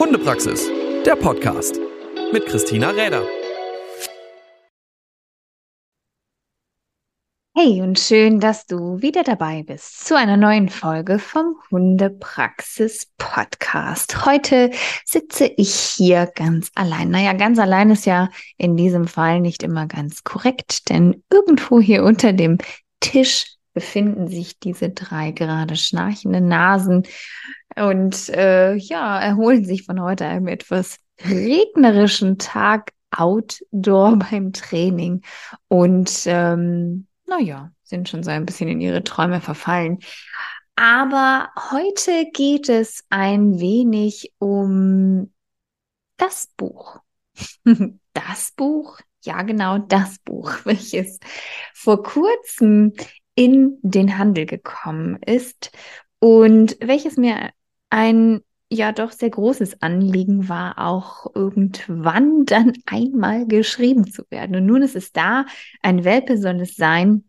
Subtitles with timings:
[0.00, 0.66] Hundepraxis,
[1.04, 1.78] der Podcast
[2.32, 3.22] mit Christina Räder.
[7.54, 14.24] Hey und schön, dass du wieder dabei bist zu einer neuen Folge vom Hundepraxis Podcast.
[14.24, 14.70] Heute
[15.04, 17.10] sitze ich hier ganz allein.
[17.10, 22.04] Naja, ganz allein ist ja in diesem Fall nicht immer ganz korrekt, denn irgendwo hier
[22.04, 22.56] unter dem
[23.00, 27.04] Tisch befinden sich diese drei gerade schnarchenden Nasen
[27.76, 35.22] und äh, ja, erholen sich von heute einem etwas regnerischen Tag outdoor beim Training
[35.68, 40.00] und ähm, naja, sind schon so ein bisschen in ihre Träume verfallen.
[40.76, 45.32] Aber heute geht es ein wenig um
[46.18, 46.98] das Buch.
[48.12, 51.18] das Buch, ja genau das Buch, welches
[51.74, 52.92] vor kurzem
[53.40, 55.72] in den Handel gekommen ist
[56.18, 57.52] und welches mir
[57.88, 64.56] ein ja doch sehr großes Anliegen war, auch irgendwann dann einmal geschrieben zu werden.
[64.56, 65.46] Und nun ist es da,
[65.80, 67.24] ein Welpe soll es sein,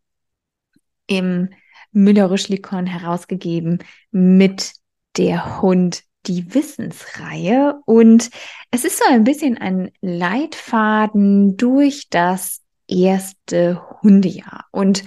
[1.08, 1.48] im
[1.94, 3.80] Müller-Rüschlikon herausgegeben
[4.12, 4.74] mit
[5.16, 7.80] der Hund die Wissensreihe.
[7.86, 8.32] Und
[8.70, 14.66] es ist so ein bisschen ein Leitfaden durch das erste Hundejahr.
[14.72, 15.06] Und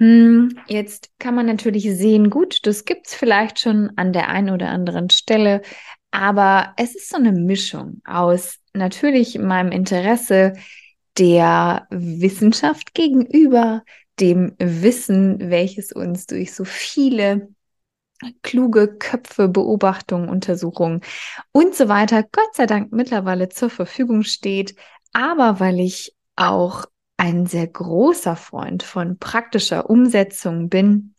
[0.00, 4.68] jetzt kann man natürlich sehen, gut, das gibt es vielleicht schon an der einen oder
[4.70, 5.60] anderen Stelle,
[6.10, 10.54] aber es ist so eine Mischung aus natürlich meinem Interesse
[11.18, 13.82] der Wissenschaft gegenüber,
[14.20, 17.48] dem Wissen, welches uns durch so viele
[18.42, 21.00] kluge Köpfe, Beobachtungen, Untersuchungen
[21.52, 24.74] und so weiter, Gott sei Dank mittlerweile zur Verfügung steht,
[25.12, 26.86] aber weil ich auch
[27.20, 31.14] ein sehr großer Freund von praktischer Umsetzung bin,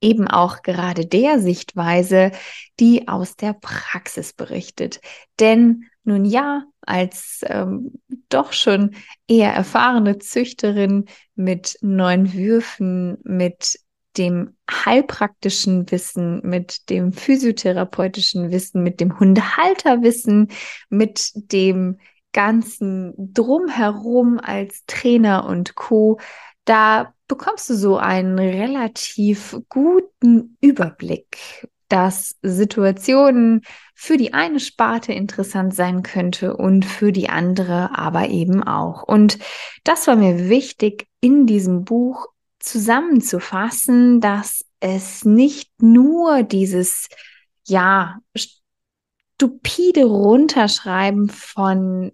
[0.00, 2.32] eben auch gerade der Sichtweise,
[2.80, 5.02] die aus der Praxis berichtet.
[5.38, 7.92] Denn nun ja, als ähm,
[8.30, 8.94] doch schon
[9.28, 11.04] eher erfahrene Züchterin
[11.34, 13.80] mit neuen Würfen, mit
[14.16, 20.48] dem heilpraktischen Wissen, mit dem physiotherapeutischen Wissen, mit dem Hundehalterwissen,
[20.88, 21.98] mit dem
[22.32, 26.18] ganzen Drumherum als Trainer und Co.
[26.64, 33.62] Da bekommst du so einen relativ guten Überblick, dass Situationen
[33.94, 39.02] für die eine Sparte interessant sein könnte und für die andere aber eben auch.
[39.02, 39.38] Und
[39.84, 42.26] das war mir wichtig in diesem Buch
[42.58, 47.08] zusammenzufassen, dass es nicht nur dieses,
[47.66, 48.18] ja,
[49.36, 52.12] stupide Runterschreiben von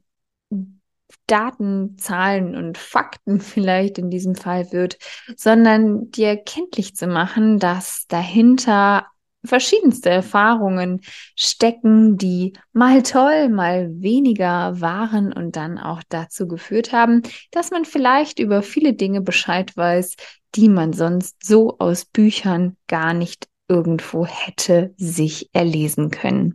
[1.29, 4.99] Daten, Zahlen und Fakten vielleicht in diesem Fall wird,
[5.37, 9.07] sondern dir kenntlich zu machen, dass dahinter
[9.45, 11.01] verschiedenste Erfahrungen
[11.37, 17.23] stecken, die mal toll, mal weniger waren und dann auch dazu geführt haben,
[17.53, 20.17] dass man vielleicht über viele Dinge Bescheid weiß,
[20.55, 26.55] die man sonst so aus Büchern gar nicht irgendwo hätte sich erlesen können.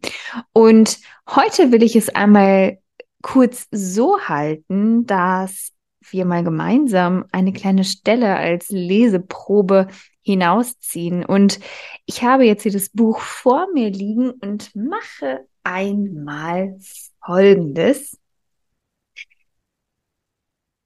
[0.51, 2.79] Und heute will ich es einmal
[3.23, 5.71] kurz so halten, dass
[6.11, 9.87] wir mal gemeinsam eine kleine Stelle als Leseprobe
[10.21, 11.25] hinausziehen.
[11.25, 11.59] Und
[12.05, 16.77] ich habe jetzt hier das Buch vor mir liegen und mache einmal
[17.25, 18.19] Folgendes.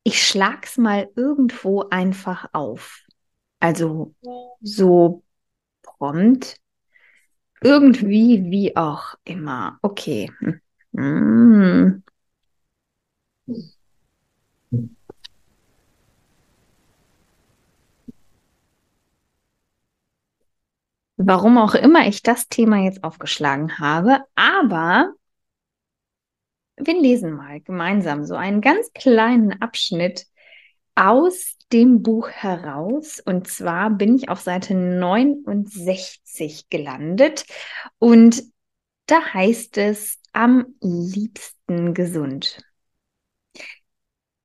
[0.04, 3.02] Ich schlag's mal irgendwo einfach auf.
[3.60, 4.16] Also
[4.62, 5.24] so
[5.82, 6.58] prompt.
[7.62, 9.80] Irgendwie, wie auch immer.
[9.82, 10.32] Okay.
[10.40, 10.62] Hm.
[21.30, 25.12] Warum auch immer ich das Thema jetzt aufgeschlagen habe, aber
[26.78, 30.26] wir lesen mal gemeinsam so einen ganz kleinen Abschnitt
[30.96, 33.20] aus dem Buch heraus.
[33.20, 37.44] Und zwar bin ich auf Seite 69 gelandet
[38.00, 38.42] und
[39.08, 42.62] da heißt es am liebsten gesund.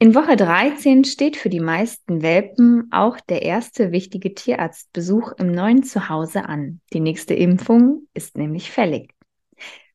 [0.02, 5.84] In Woche 13 steht für die meisten Welpen auch der erste wichtige Tierarztbesuch im neuen
[5.84, 6.80] Zuhause an.
[6.92, 9.14] Die nächste Impfung ist nämlich fällig.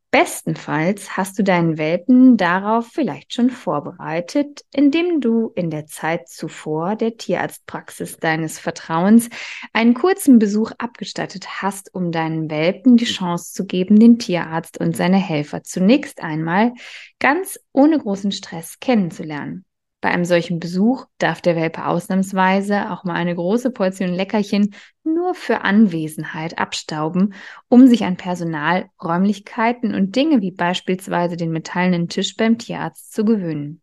[0.09, 6.95] Bestenfalls hast du deinen Welpen darauf vielleicht schon vorbereitet, indem du in der Zeit zuvor
[6.95, 9.27] der Tierarztpraxis deines Vertrauens
[9.74, 14.95] einen kurzen Besuch abgestattet hast, um deinen Welpen die Chance zu geben, den Tierarzt und
[14.95, 16.71] seine Helfer zunächst einmal
[17.19, 19.65] ganz ohne großen Stress kennenzulernen.
[19.99, 25.33] Bei einem solchen Besuch darf der Welpe ausnahmsweise auch mal eine große Portion Leckerchen nur
[25.33, 27.33] für Anwesenheit abstauben,
[27.67, 33.25] um sich an Personal, Räumlichkeiten und Dinge wie beispielsweise den metallenen Tisch beim Tierarzt zu
[33.25, 33.81] gewöhnen.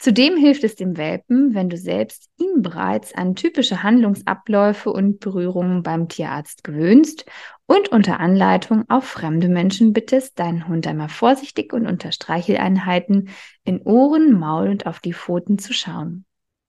[0.00, 5.82] Zudem hilft es dem Welpen, wenn du selbst ihn bereits an typische Handlungsabläufe und Berührungen
[5.82, 7.26] beim Tierarzt gewöhnst
[7.66, 13.28] und unter Anleitung auf fremde Menschen bittest, deinen Hund einmal vorsichtig und unter Streicheleinheiten
[13.64, 16.24] in Ohren, Maul und auf die Pfoten zu schauen.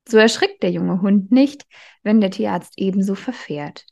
[0.05, 1.65] So erschrickt der junge Hund nicht,
[2.03, 3.85] wenn der Tierarzt ebenso verfährt.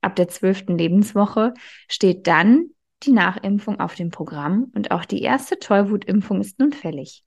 [0.00, 1.52] Ab der zwölften Lebenswoche
[1.90, 2.70] steht dann
[3.02, 7.26] die Nachimpfung auf dem Programm und auch die erste Tollwutimpfung ist nun fällig.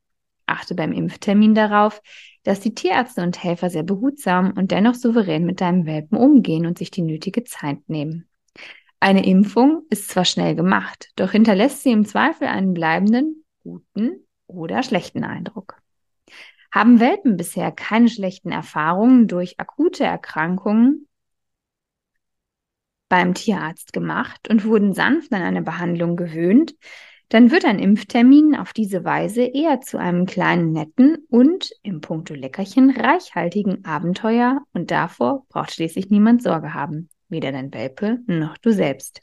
[0.52, 2.02] Achte beim Impftermin darauf,
[2.44, 6.78] dass die Tierärzte und Helfer sehr behutsam und dennoch souverän mit deinem Welpen umgehen und
[6.78, 8.28] sich die nötige Zeit nehmen.
[9.00, 14.84] Eine Impfung ist zwar schnell gemacht, doch hinterlässt sie im Zweifel einen bleibenden, guten oder
[14.84, 15.78] schlechten Eindruck.
[16.72, 21.08] Haben Welpen bisher keine schlechten Erfahrungen durch akute Erkrankungen
[23.10, 26.76] beim Tierarzt gemacht und wurden sanft an eine Behandlung gewöhnt,
[27.32, 32.34] dann wird ein Impftermin auf diese Weise eher zu einem kleinen, netten und im Punkto
[32.34, 38.74] Leckerchen reichhaltigen Abenteuer und davor braucht schließlich niemand Sorge haben, weder dein Welpe noch du
[38.74, 39.22] selbst.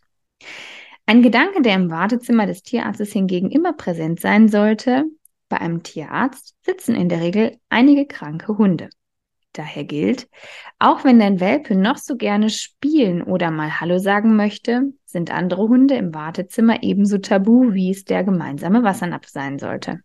[1.04, 5.04] Ein Gedanke, der im Wartezimmer des Tierarztes hingegen immer präsent sein sollte,
[5.50, 8.88] bei einem Tierarzt sitzen in der Regel einige kranke Hunde.
[9.52, 10.28] Daher gilt,
[10.78, 15.68] auch wenn dein Welpe noch so gerne spielen oder mal Hallo sagen möchte, sind andere
[15.68, 20.00] Hunde im Wartezimmer ebenso tabu, wie es der gemeinsame Wassernapf sein sollte.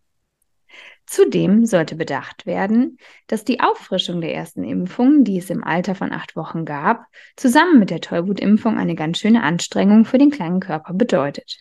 [1.05, 2.97] Zudem sollte bedacht werden,
[3.27, 7.05] dass die Auffrischung der ersten Impfung, die es im Alter von acht Wochen gab,
[7.35, 11.59] zusammen mit der Tollwutimpfung eine ganz schöne Anstrengung für den kleinen Körper bedeutet.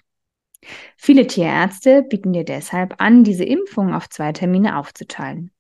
[0.97, 5.51] Viele Tierärzte bieten dir deshalb an, diese Impfung auf zwei Termine aufzuteilen.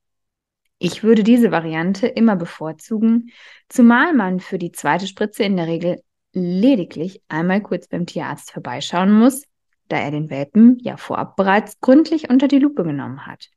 [0.85, 3.31] Ich würde diese Variante immer bevorzugen,
[3.69, 6.03] zumal man für die zweite Spritze in der Regel
[6.33, 9.45] lediglich einmal kurz beim Tierarzt vorbeischauen muss,
[9.87, 13.49] da er den Welpen ja vorab bereits gründlich unter die Lupe genommen hat.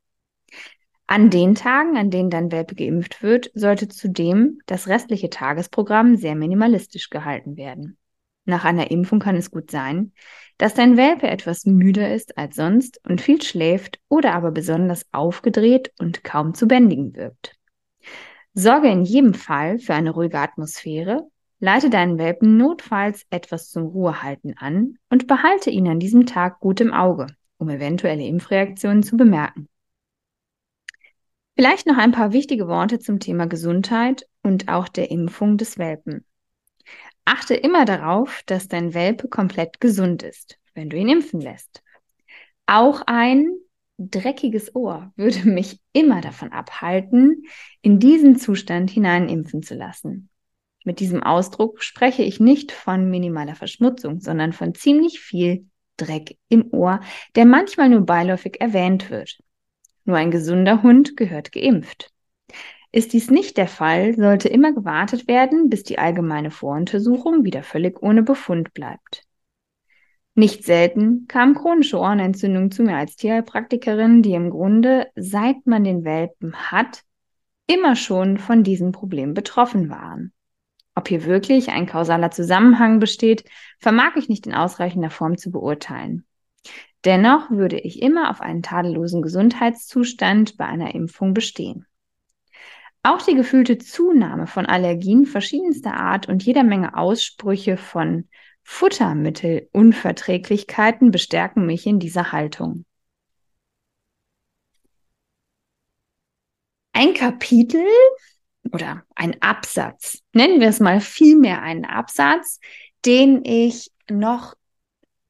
[1.07, 6.36] An den Tagen, an denen dein Welpe geimpft wird, sollte zudem das restliche Tagesprogramm sehr
[6.36, 7.98] minimalistisch gehalten werden.
[8.46, 10.14] Nach einer Impfung kann es gut sein,
[10.58, 15.92] dass dein Welpe etwas müder ist als sonst und viel schläft oder aber besonders aufgedreht
[16.00, 17.56] und kaum zu bändigen wirkt.
[18.54, 21.28] Sorge in jedem Fall für eine ruhige Atmosphäre,
[21.60, 26.80] leite deinen Welpen notfalls etwas zum Ruhehalten an und behalte ihn an diesem Tag gut
[26.80, 27.28] im Auge,
[27.58, 29.68] um eventuelle Impfreaktionen zu bemerken.
[31.58, 36.26] Vielleicht noch ein paar wichtige Worte zum Thema Gesundheit und auch der Impfung des Welpen.
[37.25, 41.81] Achte immer darauf, dass dein Welpe komplett gesund ist, wenn du ihn impfen lässt.
[42.68, 43.48] Auch ein
[43.98, 47.44] dreckiges Ohr würde mich immer davon abhalten,
[47.81, 50.30] in diesen Zustand hinein impfen zu lassen.
[50.83, 55.66] Mit diesem Ausdruck spreche ich nicht von minimaler Verschmutzung, sondern von ziemlich viel
[55.98, 57.00] Dreck im Ohr,
[57.36, 59.39] der manchmal nur beiläufig erwähnt wird.
[60.04, 62.12] Nur ein gesunder Hund gehört geimpft.
[62.96, 68.02] Ist dies nicht der Fall, sollte immer gewartet werden, bis die allgemeine Voruntersuchung wieder völlig
[68.02, 69.24] ohne Befund bleibt.
[70.34, 76.06] Nicht selten kam chronische Ohrenentzündung zu mir als Tierheilpraktikerin, die im Grunde, seit man den
[76.06, 77.04] Welpen hat,
[77.68, 80.32] immer schon von diesem Problem betroffen waren.
[80.96, 83.44] Ob hier wirklich ein kausaler Zusammenhang besteht,
[83.78, 86.26] vermag ich nicht in ausreichender Form zu beurteilen.
[87.04, 91.86] Dennoch würde ich immer auf einen tadellosen Gesundheitszustand bei einer Impfung bestehen.
[93.06, 98.28] Auch die gefühlte Zunahme von Allergien verschiedenster Art und jeder Menge Aussprüche von
[98.64, 102.84] Futtermittelunverträglichkeiten bestärken mich in dieser Haltung.
[106.94, 107.86] Ein Kapitel
[108.72, 112.60] oder ein Absatz, nennen wir es mal vielmehr einen Absatz,
[113.06, 114.56] den ich noch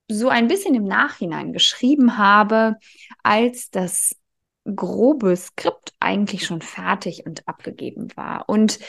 [0.10, 2.78] so ein bisschen im Nachhinein geschrieben habe,
[3.22, 4.16] als das
[4.64, 5.75] grobe Skript
[6.06, 8.48] eigentlich schon fertig und abgegeben war.
[8.48, 8.80] Und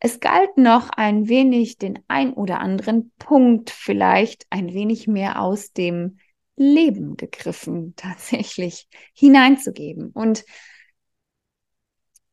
[0.00, 5.72] es galt noch ein wenig den ein oder anderen Punkt vielleicht ein wenig mehr aus
[5.72, 6.18] dem
[6.56, 10.10] Leben gegriffen tatsächlich hineinzugeben.
[10.10, 10.44] Und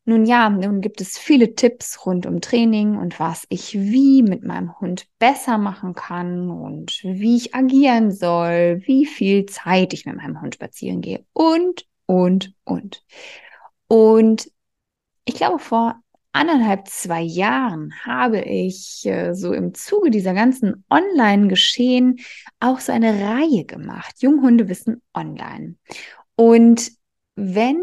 [0.08, 4.44] nun ja, nun gibt es viele Tipps rund um Training und was ich wie mit
[4.44, 10.14] meinem Hund besser machen kann und wie ich agieren soll, wie viel Zeit ich mit
[10.14, 13.04] meinem Hund spazieren gehe und und, und.
[13.88, 14.50] Und
[15.24, 16.00] ich glaube, vor
[16.32, 22.20] anderthalb, zwei Jahren habe ich äh, so im Zuge dieser ganzen Online-Geschehen
[22.60, 24.22] auch so eine Reihe gemacht.
[24.22, 25.76] Junghunde wissen online.
[26.34, 26.92] Und
[27.36, 27.82] wenn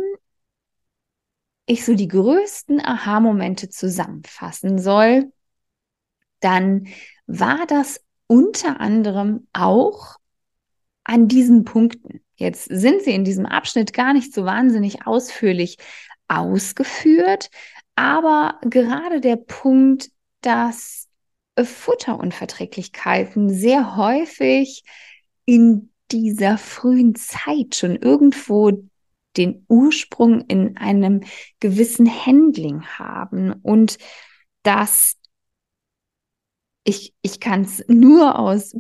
[1.66, 5.32] ich so die größten Aha-Momente zusammenfassen soll,
[6.40, 6.88] dann
[7.26, 10.18] war das unter anderem auch
[11.04, 12.23] an diesen Punkten.
[12.36, 15.78] Jetzt sind sie in diesem Abschnitt gar nicht so wahnsinnig ausführlich
[16.28, 17.50] ausgeführt,
[17.96, 20.10] aber gerade der Punkt,
[20.42, 21.08] dass
[21.62, 24.84] Futterunverträglichkeiten sehr häufig
[25.46, 28.72] in dieser frühen Zeit schon irgendwo
[29.38, 31.22] den Ursprung in einem
[31.60, 33.98] gewissen Handling haben und
[34.64, 35.18] dass
[36.84, 38.76] ich, ich kann es nur aus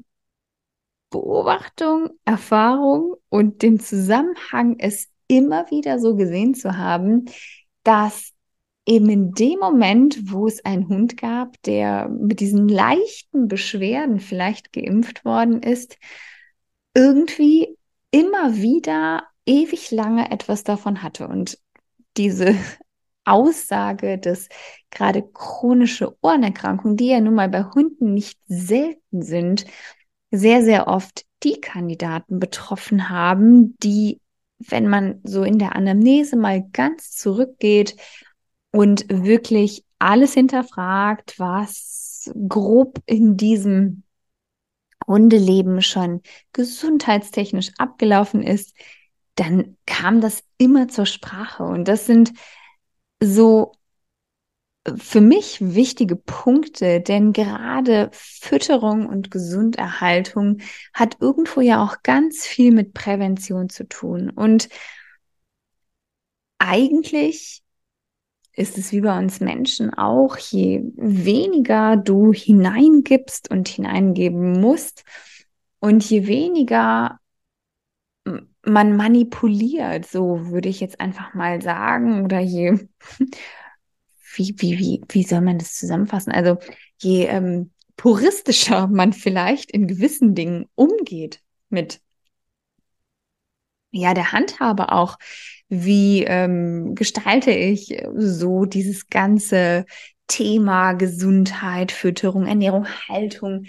[1.13, 7.25] Beobachtung, Erfahrung und den Zusammenhang, es immer wieder so gesehen zu haben,
[7.84, 8.32] dass
[8.88, 14.74] eben in dem Moment, wo es einen Hund gab, der mit diesen leichten Beschwerden vielleicht
[14.74, 15.98] geimpft worden ist,
[16.96, 17.77] irgendwie
[18.10, 21.27] immer wieder ewig lange etwas davon hatte.
[21.27, 21.60] Und
[22.17, 22.55] diese
[23.24, 24.50] Aussage, dass
[24.89, 29.65] gerade chronische Ohrenerkrankungen, die ja nun mal bei Hunden nicht selten sind,
[30.34, 34.20] sehr, sehr oft die Kandidaten betroffen haben, die,
[34.58, 37.96] wenn man so in der Anamnese mal ganz zurückgeht
[38.72, 44.04] und wirklich alles hinterfragt, was grob in diesem
[45.06, 46.22] Hundeleben schon
[46.52, 48.74] gesundheitstechnisch abgelaufen ist,
[49.36, 51.63] dann kam das immer zur Sprache.
[51.63, 52.34] Und das sind
[53.22, 53.74] so
[54.98, 60.58] für mich wichtige Punkte, denn gerade Fütterung und Gesunderhaltung
[60.94, 64.30] hat irgendwo ja auch ganz viel mit Prävention zu tun.
[64.30, 64.68] Und
[66.60, 67.63] eigentlich
[68.56, 75.06] ist es wie bei uns Menschen auch, je weniger du hineingibst und hineingeben musst
[75.80, 77.20] und je weniger
[78.66, 82.88] man manipuliert, so würde ich jetzt einfach mal sagen, oder je,
[84.34, 86.32] wie, wie, wie, wie soll man das zusammenfassen?
[86.32, 86.58] Also
[87.02, 92.02] je ähm, puristischer man vielleicht in gewissen Dingen umgeht mit
[93.92, 95.18] ja, der Handhabe auch,
[95.70, 99.86] wie ähm, gestalte ich so dieses ganze
[100.28, 103.66] Thema Gesundheit, Fütterung, Ernährung, Haltung.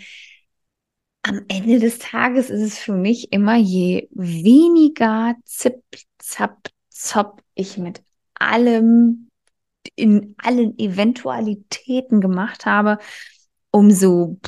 [1.22, 5.82] Am Ende des Tages ist es für mich immer, je weniger zip,
[6.18, 8.02] zap, zop ich mit
[8.34, 9.30] allem,
[9.96, 12.98] in allen Eventualitäten gemacht habe,
[13.70, 14.38] umso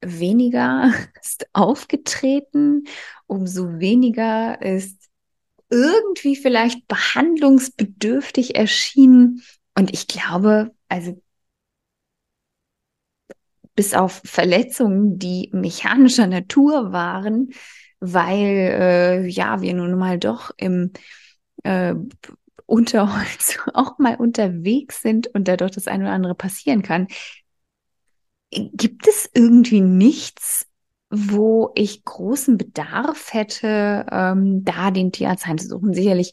[0.00, 2.84] weniger ist aufgetreten,
[3.26, 5.08] umso weniger ist
[5.70, 9.42] irgendwie vielleicht behandlungsbedürftig erschienen.
[9.74, 11.20] Und ich glaube, also
[13.74, 17.50] bis auf Verletzungen, die mechanischer Natur waren,
[18.00, 20.92] weil äh, ja wir nun mal doch im
[21.62, 21.94] äh,
[22.72, 27.06] Unterholz auch mal unterwegs sind und dadurch das eine oder andere passieren kann.
[28.50, 30.66] Gibt es irgendwie nichts,
[31.10, 35.92] wo ich großen Bedarf hätte, ähm, da den Tierarzt heimzusuchen.
[35.92, 36.32] Sicherlich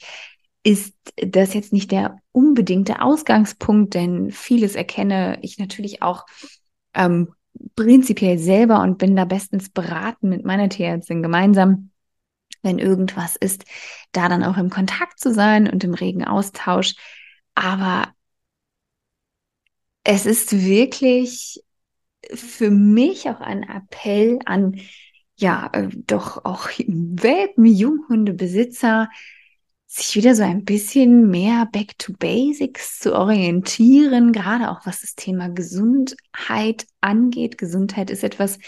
[0.63, 6.25] ist das jetzt nicht der unbedingte Ausgangspunkt, denn vieles erkenne ich natürlich auch
[6.93, 7.33] ähm,
[7.75, 11.91] prinzipiell selber und bin da bestens beraten mit meiner Tierärztin gemeinsam,
[12.61, 13.65] wenn irgendwas ist,
[14.11, 16.95] da dann auch im Kontakt zu sein und im regen Austausch.
[17.55, 18.13] Aber
[20.03, 21.63] es ist wirklich
[22.33, 24.79] für mich auch ein Appell an,
[25.35, 29.09] ja, äh, doch auch Welpen, Junghundebesitzer,
[29.87, 35.15] sich wieder so ein bisschen mehr back to basics zu orientieren, gerade auch was das
[35.15, 37.57] Thema Gesundheit angeht.
[37.57, 38.59] Gesundheit ist etwas,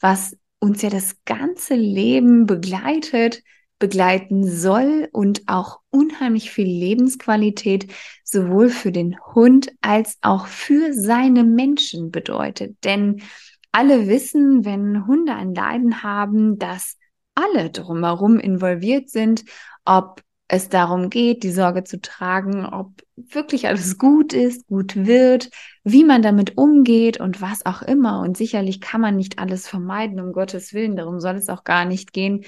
[0.00, 3.42] was uns ja das ganze Leben begleitet
[3.78, 7.92] begleiten soll und auch unheimlich viel Lebensqualität
[8.24, 12.76] sowohl für den Hund als auch für seine Menschen bedeutet.
[12.84, 13.22] Denn
[13.70, 16.96] alle wissen, wenn Hunde ein Leiden haben, dass
[17.34, 19.44] alle drumherum involviert sind,
[19.84, 25.50] ob es darum geht, die Sorge zu tragen, ob wirklich alles gut ist, gut wird,
[25.84, 28.20] wie man damit umgeht und was auch immer.
[28.20, 31.84] Und sicherlich kann man nicht alles vermeiden, um Gottes Willen, darum soll es auch gar
[31.84, 32.44] nicht gehen.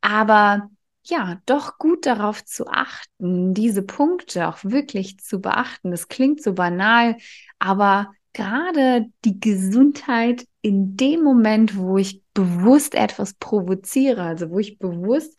[0.00, 0.70] Aber
[1.04, 5.90] ja, doch gut darauf zu achten, diese Punkte auch wirklich zu beachten.
[5.90, 7.16] Das klingt so banal,
[7.58, 14.78] aber gerade die Gesundheit in dem Moment, wo ich bewusst etwas provoziere, also wo ich
[14.78, 15.38] bewusst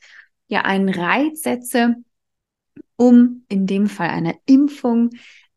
[0.54, 1.96] ja einen Reiz setze,
[2.96, 5.10] um in dem Fall einer Impfung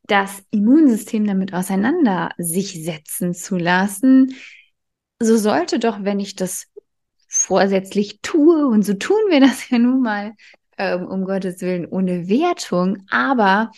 [0.05, 4.35] das Immunsystem damit auseinander sich setzen zu lassen,
[5.21, 6.67] so sollte doch, wenn ich das
[7.29, 10.35] vorsätzlich tue, und so tun wir das ja nun mal
[10.79, 13.71] ähm, um Gottes Willen ohne Wertung, aber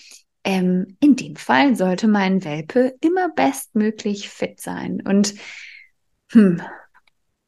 [0.44, 5.02] ähm, in dem Fall sollte mein Welpe immer bestmöglich fit sein.
[5.04, 5.34] Und
[6.32, 6.62] hm,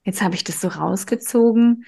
[0.05, 1.85] jetzt habe ich das so rausgezogen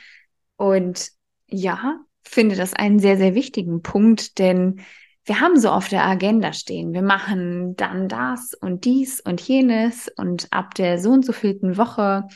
[0.56, 1.10] und
[1.52, 4.80] ja, finde das einen sehr, sehr wichtigen Punkt, denn
[5.25, 10.09] wir haben so auf der Agenda stehen, wir machen dann das und dies und jenes
[10.16, 12.26] und ab der so und so vielten Woche.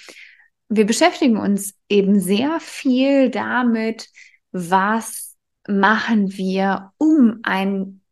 [0.69, 4.09] Wir beschäftigen uns eben sehr viel damit,
[4.53, 8.03] was machen wir, um ein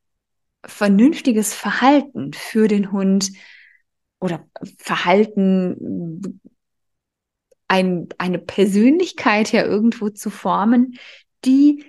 [0.66, 3.30] vernünftiges Verhalten für den Hund
[4.18, 4.44] oder
[4.78, 6.40] Verhalten,
[7.68, 10.98] ein, eine Persönlichkeit ja irgendwo zu formen,
[11.44, 11.84] die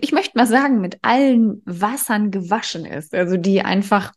[0.00, 3.14] ich möchte mal sagen, mit allen Wassern gewaschen ist.
[3.14, 4.12] Also die einfach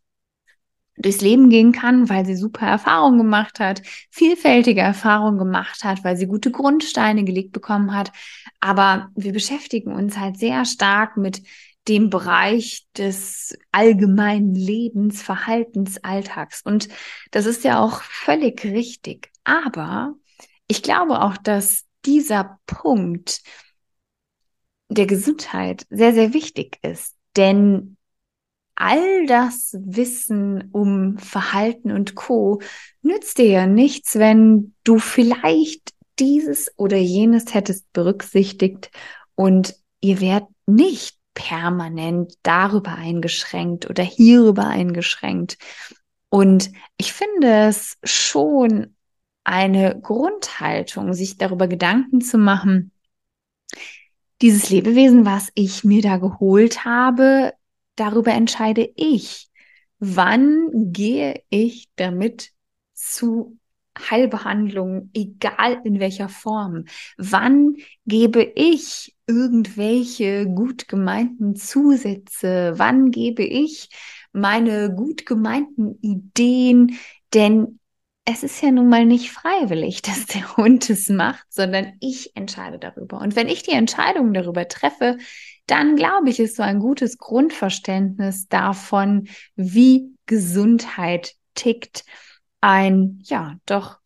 [0.99, 6.17] durchs Leben gehen kann, weil sie super Erfahrungen gemacht hat, vielfältige Erfahrungen gemacht hat, weil
[6.17, 8.11] sie gute Grundsteine gelegt bekommen hat.
[8.59, 11.41] Aber wir beschäftigen uns halt sehr stark mit
[11.87, 16.61] dem Bereich des allgemeinen Lebens, Verhaltens, Alltags.
[16.61, 16.89] Und
[17.31, 19.31] das ist ja auch völlig richtig.
[19.45, 20.15] Aber
[20.69, 23.41] ich glaube auch, dass dieser Punkt,
[24.87, 27.15] der Gesundheit sehr, sehr wichtig ist.
[27.35, 27.97] Denn
[28.75, 32.61] all das Wissen um Verhalten und Co
[33.01, 38.91] nützt dir ja nichts, wenn du vielleicht dieses oder jenes hättest berücksichtigt
[39.35, 45.57] und ihr werdet nicht permanent darüber eingeschränkt oder hierüber eingeschränkt.
[46.29, 48.95] Und ich finde es schon
[49.49, 52.91] eine Grundhaltung, sich darüber Gedanken zu machen,
[54.41, 57.53] dieses Lebewesen, was ich mir da geholt habe,
[57.95, 59.47] darüber entscheide ich.
[59.97, 62.51] Wann gehe ich damit
[62.93, 63.57] zu
[63.97, 66.85] Heilbehandlung, egal in welcher Form?
[67.17, 67.75] Wann
[68.05, 72.73] gebe ich irgendwelche gut gemeinten Zusätze?
[72.77, 73.89] Wann gebe ich
[74.31, 76.97] meine gut gemeinten Ideen?
[77.33, 77.78] Denn
[78.31, 82.79] es ist ja nun mal nicht freiwillig, dass der Hund es macht, sondern ich entscheide
[82.79, 83.19] darüber.
[83.19, 85.17] Und wenn ich die Entscheidung darüber treffe,
[85.65, 92.05] dann glaube ich, ist so ein gutes Grundverständnis davon, wie Gesundheit tickt,
[92.61, 93.99] ein, ja, doch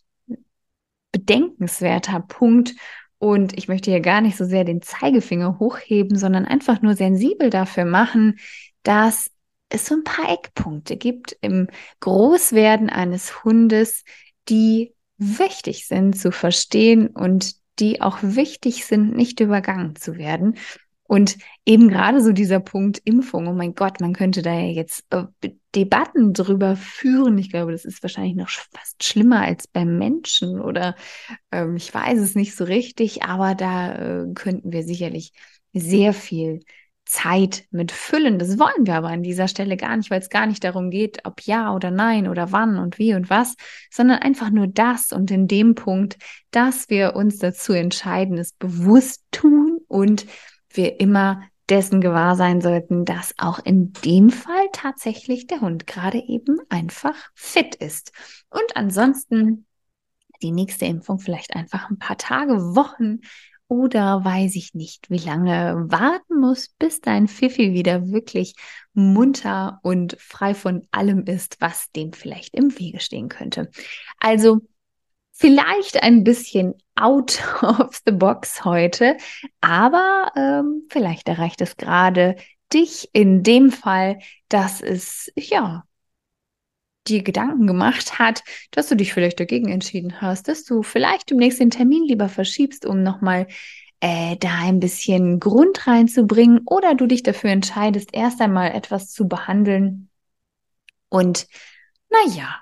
[1.12, 2.74] bedenkenswerter Punkt.
[3.18, 7.50] Und ich möchte hier gar nicht so sehr den Zeigefinger hochheben, sondern einfach nur sensibel
[7.50, 8.38] dafür machen,
[8.84, 9.32] dass
[9.74, 11.68] es so ein paar Eckpunkte gibt im
[12.00, 14.04] Großwerden eines Hundes,
[14.50, 20.58] die wichtig sind zu verstehen und die auch wichtig sind, nicht übergangen zu werden.
[21.06, 25.06] Und eben gerade so dieser Punkt Impfung, oh mein Gott, man könnte da ja jetzt
[25.10, 25.26] äh,
[25.76, 27.38] Debatten drüber führen.
[27.38, 30.96] Ich glaube, das ist wahrscheinlich noch fast schlimmer als beim Menschen oder
[31.52, 35.34] ähm, ich weiß es nicht so richtig, aber da äh, könnten wir sicherlich
[35.74, 36.62] sehr viel
[37.06, 38.40] Zeit mit füllen.
[38.40, 41.26] Das wollen wir aber an dieser Stelle gar nicht, weil es gar nicht darum geht,
[41.26, 43.56] ob ja oder nein oder wann und wie und was,
[43.92, 46.18] sondern einfach nur das und in dem Punkt,
[46.52, 50.26] dass wir uns dazu entscheiden, es bewusst tun und
[50.70, 56.18] wir immer dessen gewahr sein sollten, dass auch in dem Fall tatsächlich der Hund gerade
[56.20, 58.12] eben einfach fit ist.
[58.50, 59.66] Und ansonsten
[60.42, 63.20] die nächste Impfung vielleicht einfach ein paar Tage, Wochen
[63.68, 68.56] oder weiß ich nicht, wie lange warten muss, bis dein Pfiffi wieder wirklich
[68.94, 73.70] munter und frei von allem ist, was dem vielleicht im Wege stehen könnte.
[74.20, 74.62] Also
[75.32, 79.18] vielleicht ein bisschen out of the box heute,
[79.62, 82.36] aber ähm, vielleicht erreicht es gerade
[82.72, 85.84] dich in dem Fall, dass es ja
[87.08, 91.60] dir Gedanken gemacht hat, dass du dich vielleicht dagegen entschieden hast, dass du vielleicht demnächst
[91.60, 93.48] den Termin lieber verschiebst, um nochmal
[94.00, 99.28] äh, da ein bisschen Grund reinzubringen oder du dich dafür entscheidest, erst einmal etwas zu
[99.28, 100.10] behandeln.
[101.10, 101.48] Und
[102.10, 102.62] naja,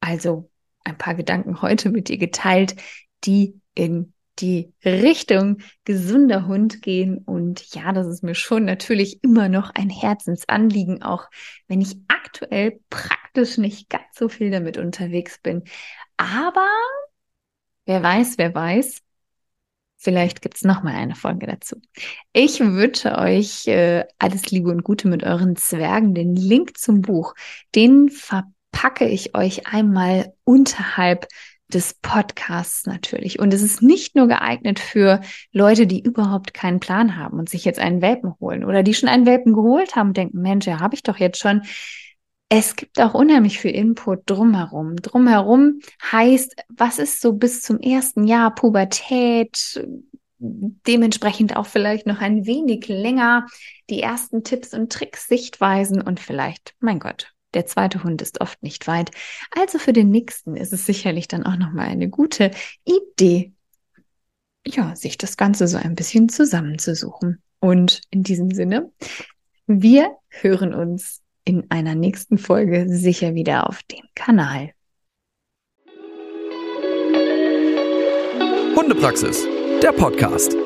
[0.00, 0.50] also
[0.84, 2.76] ein paar Gedanken heute mit dir geteilt,
[3.24, 7.18] die in die Richtung gesunder Hund gehen.
[7.18, 11.28] Und ja, das ist mir schon natürlich immer noch ein Herzensanliegen, auch
[11.68, 15.64] wenn ich aktuell praktisch nicht ganz so viel damit unterwegs bin.
[16.16, 16.68] Aber
[17.86, 19.02] wer weiß, wer weiß.
[19.96, 21.80] Vielleicht gibt's noch mal eine Folge dazu.
[22.32, 26.12] Ich wünsche euch äh, alles Liebe und Gute mit euren Zwergen.
[26.12, 27.34] Den Link zum Buch,
[27.76, 31.28] den verpacke ich euch einmal unterhalb
[31.74, 33.38] des Podcasts natürlich.
[33.38, 35.20] Und es ist nicht nur geeignet für
[35.52, 39.08] Leute, die überhaupt keinen Plan haben und sich jetzt einen Welpen holen oder die schon
[39.08, 41.62] einen Welpen geholt haben und denken, Mensch, ja, habe ich doch jetzt schon.
[42.48, 44.96] Es gibt auch unheimlich viel Input drumherum.
[44.96, 45.80] Drumherum
[46.10, 49.82] heißt, was ist so bis zum ersten Jahr Pubertät,
[50.38, 53.46] dementsprechend auch vielleicht noch ein wenig länger
[53.88, 58.62] die ersten Tipps und Tricks, Sichtweisen und vielleicht, mein Gott, der zweite Hund ist oft
[58.62, 59.10] nicht weit.
[59.50, 62.50] Also für den nächsten ist es sicherlich dann auch nochmal eine gute
[62.84, 63.52] Idee,
[64.66, 67.42] ja, sich das Ganze so ein bisschen zusammenzusuchen.
[67.60, 68.90] Und in diesem Sinne,
[69.66, 74.72] wir hören uns in einer nächsten Folge sicher wieder auf dem Kanal.
[78.76, 79.44] Hundepraxis,
[79.82, 80.56] der Podcast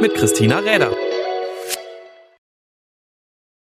[0.00, 1.03] mit Christina Räder.